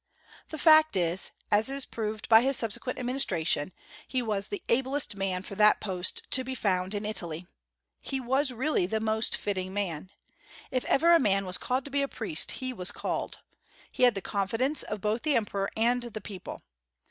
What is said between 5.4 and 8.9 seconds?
for that post to be found in Italy. He was really